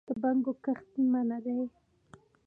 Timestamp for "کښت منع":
0.63-1.37